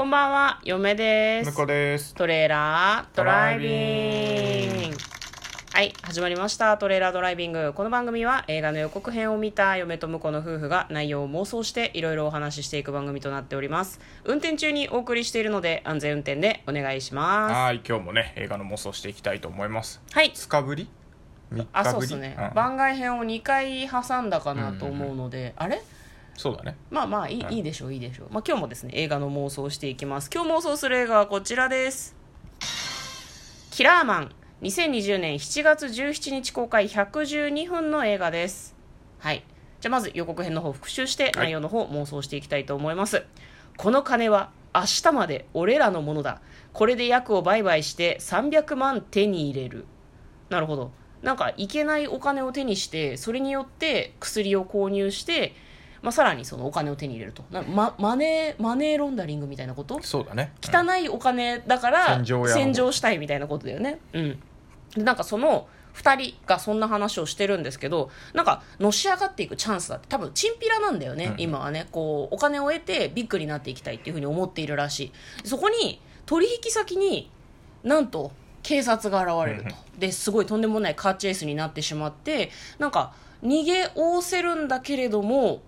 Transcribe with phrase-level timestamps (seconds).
[0.00, 1.50] こんばんは、嫁です。
[1.50, 2.14] 向こうです。
[2.14, 4.96] トレーラードライビング。
[5.74, 6.78] はい、始まりました。
[6.78, 7.74] トレーラードライビング。
[7.74, 14.00] この番組は映画の予告編を見た嫁と婿の夫婦が内容を妄想していろいろお話ししていく番組となっております。
[14.24, 17.54] 運転中にお送りしているので安全運転でお願いします。
[17.54, 20.00] はい、今日もね、映画の妄想していきたいと思います。
[20.12, 20.30] はい。
[20.30, 20.88] 2日ぶり
[21.52, 21.92] ?3 あ、日ぶり？
[21.92, 25.82] そうですね、うん番外編を2回挟んだかなと思うので、あれ？
[26.36, 26.76] そうだね。
[26.90, 30.30] まあまあいい,、うんいいでしょういいでしょう、まあ、今日もですね映画の妄想をしていきます。
[30.32, 32.16] 今日妄想する映画はこちらです。
[33.70, 34.32] キラーマン。
[34.62, 36.86] 2020年7月17日公開。
[36.86, 38.76] 112分の映画です。
[39.18, 39.42] はい。
[39.80, 41.32] じゃあまず予告編の方復習してはい。
[41.36, 43.24] 内容の方妄想していきたいと思います、
[43.78, 46.42] この金は明日まで俺らのものだ。
[46.72, 49.86] これで薬を売買して300万手に入れる。
[50.50, 50.92] なるほど。
[51.22, 55.54] なんかいけないお金を手にしてそれによって薬を購入して、
[56.02, 57.44] まあ、さらにそのお金を手に入れると。
[57.50, 60.00] なママネーマネーロンダリングみたいなこと？
[60.02, 60.52] そうだね。
[60.62, 64.00] 汚いお金だから洗浄したいみたいなことだよね。
[64.12, 64.42] うん。
[64.94, 71.34] でなんかその2人がそんな話をしてるんですけどなんかのし上がっていくチャンスだって多分チンピラなんだよね、うん。
[71.40, 71.86] 今はね。
[71.92, 75.12] こうお金を得てビッグになっていきたいっていうふうに思っているらし
[75.44, 75.46] い。
[75.46, 77.30] そこに取引先に
[77.82, 79.76] なんと警察が現れると。
[79.98, 85.60] ですごいとんでもないカーチェイスになってしまってなんか逃げおせるんだけれども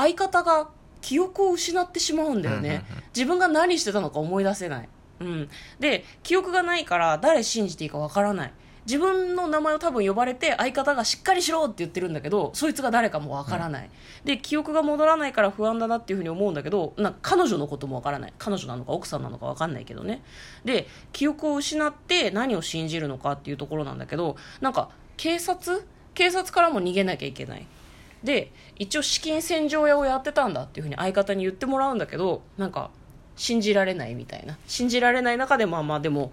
[0.00, 0.68] 相方が
[1.00, 3.04] 記憶を失ってしまうんだよね、うんうんうん。
[3.14, 4.88] 自分が何してたのか思い出せない、
[5.20, 5.48] うん、
[5.78, 8.52] で記憶がないから誰信じていいかわからない。
[8.86, 13.90] 自分の名前を多分呼ばれて相方がしっかりしろって言ってるんだけどそいつが誰かもわからない、
[14.24, 18.32] で記憶が戻らないから不安だなっていうふうに思うんだけどな彼女のこともわからない。
[18.38, 20.22] 彼女なのか奥さんなのかわかんないけどね。
[20.64, 25.86] で記憶を失って何を信じるのかっていうところなんだけどなんか警察？
[26.14, 27.66] 警察からも逃げなきゃいけない
[28.24, 32.90] で一応資金洗浄屋をやってたんだっていうふうに相方に言ってもらうんだけどなんか
[33.36, 34.58] 信じられないみたいな。
[34.66, 36.32] 信じられない中でまあまあでも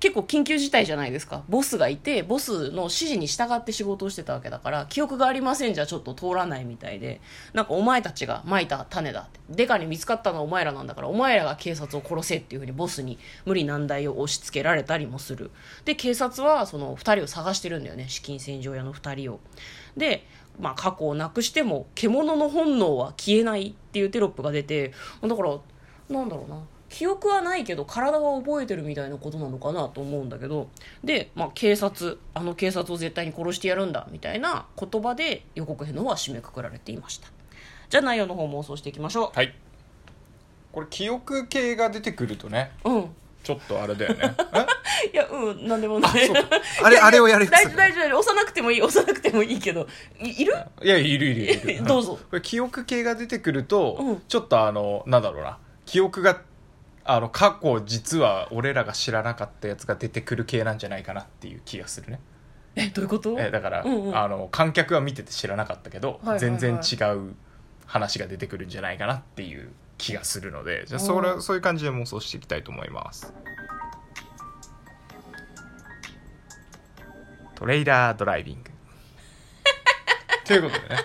[0.00, 1.42] 結構緊急事態じゃないですか。
[1.48, 7.20] ボスがいてボスの指示に従って仕事をしてたわけだから記憶がありませんじゃちょっと通らないみたいで
[7.52, 9.40] なんかお前たちがまいた種だって。
[9.50, 15.50] デカに見つかったのはお前らなんだからお前らが警察を殺せっていうふうにボスに無理難題を押し付けられたりもする。
[15.84, 18.08] で警察はその2人を探してるんだよね。
[18.08, 19.40] 資金洗浄屋の2人を。
[19.96, 20.26] で、
[20.60, 25.58] まあ、過去をなくしても獣の本能は消えないっていうテロップが出てだから
[26.10, 26.60] なんだろうな。
[26.88, 30.68] 記憶はないけど体は覚えてるみたいなことなのかなと思うんだけど。
[31.04, 37.28] で、まあ、警察あの警察を絶対に殺してやるんだみたいな言葉で予告編の方は締めくくられていました。
[37.90, 39.54] じゃあ内容の方妄想していきましょはい。
[40.72, 43.10] これ、記憶系が出てくるとね、ううん。
[43.42, 44.34] ちょっとあれだよね。
[45.12, 46.12] いやうんなんでもない。
[46.82, 48.18] あ れ、あれをやるや大つ丈夫大丈夫。
[48.18, 49.86] 押さなくてもいい押さなくてもいいけど。
[50.20, 50.54] いいる？
[50.82, 51.84] いや、いるいるいる。
[51.88, 52.18] どうぞ。
[52.30, 54.22] これ、記憶系が出てくると、うん。
[54.28, 56.42] ちょっとあの、なんだろうな、記憶が、
[57.10, 62.20] あの、過去、実は俺らが知らなかったやつが出てくる系なんじゃないかなっていう気がするね。
[62.76, 63.34] えどういうこと？
[63.40, 64.16] えだから、うんうん。
[64.16, 66.40] あの観客は見てて知らなかったけど、はいはいはい。
[66.40, 67.34] 全然違う
[67.86, 73.32] 話が出てくるんじゃないかなっていう気がするのでじゃあそれそういう感じで妄想していきたいと思います。
[77.54, 78.70] トレイラードライビング。
[80.44, 81.04] ということでね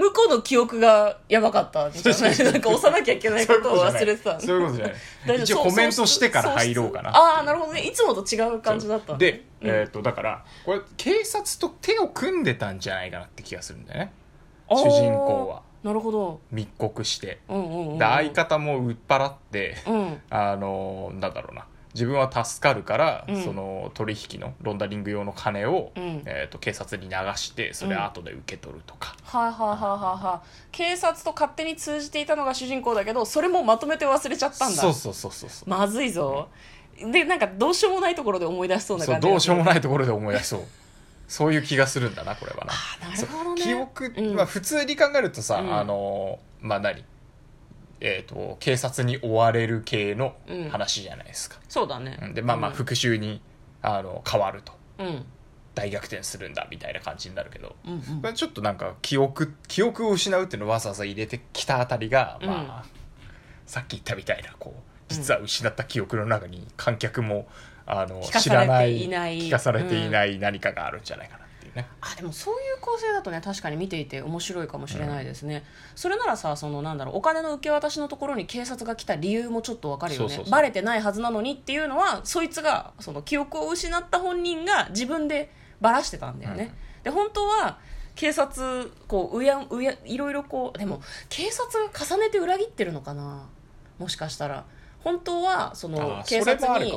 [0.00, 2.32] 向こうの記憶がやばかったんじゃな。
[2.32, 4.94] いなんか押さなきゃいけないことを忘れてたそういうことじゃない。
[5.26, 5.44] 大丈夫。
[5.44, 7.10] 一応コメントしてから入ろうかな。
[7.10, 7.82] ああなるほどね。
[7.82, 9.68] いつもと違う感じだったで、うん。
[9.68, 14.12] えっ、とだからこれ警察と手を組んでたんじゃないかなって気がするんだよね。
[14.70, 15.62] 主人公は。
[15.82, 16.40] なるほど。
[16.50, 17.40] 密告して。
[17.48, 17.98] うんうんうんうん。
[17.98, 20.20] で相方も売っ払って、うん。
[20.30, 23.42] あのなんだろうな自分は助かるから、うん。
[23.42, 26.22] その取引のロンダリング用の金を、うん。
[26.24, 30.48] えー、と警察に流してそれ後で受け取るとか、はいはいはいはいはい。
[30.72, 34.80] 警察と勝手に通じていたのが主人公だけどそれもまとめて忘れちゃったんだ。
[34.80, 35.70] そうそうそうそうそう。
[35.70, 36.48] まずいぞ。
[36.96, 40.60] でなんかどうしようもないところで思い出しそうなそうどうしようもないいところで思い出そう。
[41.28, 42.72] そういう気がするんだなこれはな。
[43.08, 43.62] なるほどね。
[43.62, 44.34] そう記憶、うん。
[44.34, 45.74] まあ、普通に考えるとさ、うん。
[45.74, 47.04] あのまあ何？
[48.00, 50.68] えー、と警察に追われる系のうん。
[50.70, 52.18] 話じゃないですか、そうだね。
[52.22, 52.34] うん。
[52.34, 52.76] でまあまあうん。
[52.76, 53.40] 復讐に
[53.82, 54.72] あの変わると。
[54.98, 55.26] うん。
[55.74, 58.34] 大逆転するんだみたいな感じになるけど、うんうん。
[58.34, 62.48] ちょっとなんか記憶記憶を失うっていうのをわざわざ入れてきたあたりが、うん。
[62.48, 63.00] まあ
[63.66, 64.80] さっき言ったみたいなこう
[65.14, 67.46] 実は失った記憶の中に観客も
[67.86, 75.64] あの知らない聞かされていない何かがあるんじゃないかないうね、あでもそういう構成だとね確かに見ていて面白いかもしれないですね、
[75.94, 80.42] それならさそのなんだろうお金の受け渡しのところに警察が来た理由もちょっとわかるよね。
[80.50, 87.78] バレてないはずなのにっていうのはそいつがその記憶を失った本人が自分でバラしてたんだよね、で本当は
[88.14, 93.48] 警察こううやうやいろいろこうでも警察が重ねて裏切ってるのかな？
[93.98, 94.64] もしかしたら
[95.02, 96.92] 本当はその警察に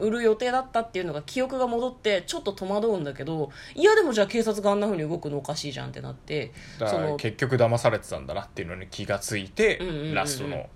[0.00, 10.14] 売る予定だったっていうのが記憶が戻ってちょっと戸惑うんだけどいやでもじゃあ警察があんなふうに動くのおかしいじゃんってなってその結局騙されてたんだなっていうのに気がついて、うんうんうんうん。
[10.14, 10.66] ラストの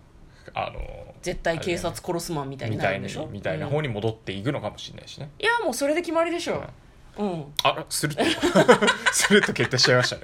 [0.55, 3.27] あの絶対警察殺すマンみたいになるんでしょ？
[3.27, 3.73] みたいなうん。
[3.73, 6.55] 方に戻っていくのかもしれないしね、いやもうそれで決まりでしょ。
[6.55, 6.61] うん
[7.63, 8.23] あらすると
[9.13, 10.23] すると決定しちゃいましたね。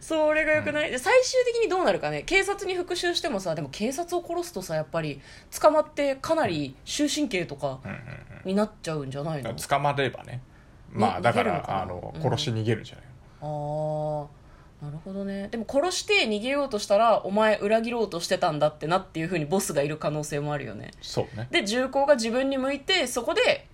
[0.00, 2.22] それがよくない、で最終的にどうなるかね。
[2.22, 5.20] 警察に復讐してもさでも警察を殺すとさやっぱり
[5.60, 7.98] 捕まってかなり終身刑とかうんうん
[8.44, 10.40] になっちゃうんじゃないの、うん捕まればね。
[10.92, 11.74] まあだか逃げるのかな？
[11.78, 12.22] らあのうん。
[12.22, 13.04] 殺し逃げるんじゃない
[13.42, 14.26] あー。
[14.82, 15.48] なるほどね。
[15.48, 20.90] でも殺して逃げようとしたらお前裏切ろうとしてたんだってなっていうふうにボスがいる可能性もあるよね。
[21.00, 21.48] そうね。
[21.50, 23.66] で銃口が自分に向いてそこで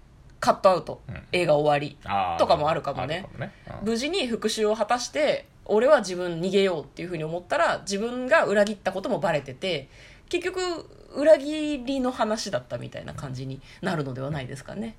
[0.42, 1.22] カットアウト、うん。
[1.30, 1.96] 映画終わり。
[2.36, 3.28] とかもあるかもね。
[3.38, 3.52] ね。
[3.80, 3.88] うん。
[3.90, 9.88] 無事に復讐を果たして俺は自分逃げようっていうふうに思ったら自分が裏切ったこともバレてて
[10.28, 10.60] 結局
[11.14, 14.96] 裏切りの話だったみたいな感じになるのではないですかね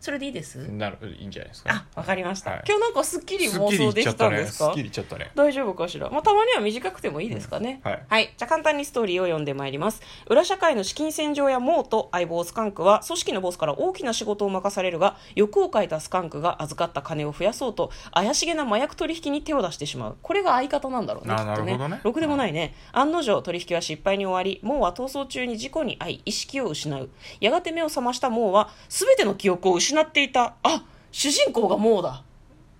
[0.00, 1.70] それでいいです、なるいいんじゃないですか？
[1.94, 2.64] あわかりました、はい。
[2.66, 4.66] 今日なんかすっきり妄想できたたんですか？
[4.66, 5.30] ねすっきりいっちゃったね。
[5.34, 8.34] 大丈夫かしら、まあ、たまには短くてもいいですかね、うんはい。
[8.36, 10.02] じゃあ簡単にストーリーを読んでまいります。
[10.26, 20.16] 裏社会の資金洗浄やモーと相棒スカンクは組織のボスから大きな仕事を任されるが欲をかいたスカンクが預かった金を増やそうと怪しげな麻薬取引に手を出してしまう。
[20.20, 21.78] これが相方なんだろうねあきっとね。
[21.78, 22.00] なるほどね。
[22.04, 27.08] ろくでもないね、案の定取引は失敗に終わりモーは逃走中に事故に遭い意識を失う。
[27.40, 30.54] やがて目を覚ましたモーは全ての記憶を失っていた。
[30.62, 32.22] あ主人公がもうだ。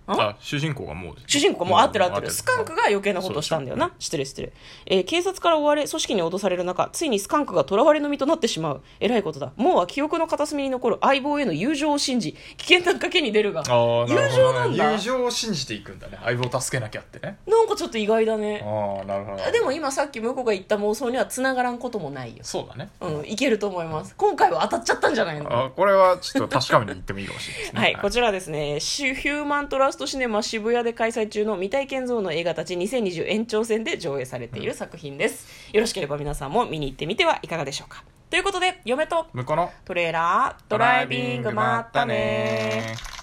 [0.07, 2.27] あ主人公がもう主人公もう合ってる合ってる。
[2.27, 3.91] うんスカンクが余計なことをしたんだよな。
[3.99, 4.51] 失礼失礼。
[4.85, 8.81] えー警察から追われ、組織に脅される中、ついにスカンクが囚われの身となってしまう。
[8.99, 9.51] えらいことだ。
[9.55, 18.61] もうは記憶の片隅に残る相棒への友情を信じ、危険な賭けに出るが、友情なんだ友情を信じていくんだね相棒を助けなきゃってねなんかちょっと意外だね。
[18.63, 22.43] ああなるほどでも今さっき向こうが言った妄想には繋がらんこともないよ。
[22.43, 24.13] そうだねうん、いけると思います。
[24.17, 25.65] 今回は当たっちゃったんじゃないの？
[25.65, 35.71] あこれはちょっと確かめに行ってもいいかもしれないですね はい、こちらはですね、シュヒューマントラストシネマ渋谷で開催中の未体験ゾーンの映画たち2020延長戦で上映されている作品です。
[35.71, 38.03] よろしければ皆さんも見に行ってみてはいかがでしょうか。
[38.29, 43.14] ということで、嫁と向こうのトレーラードライビングまったね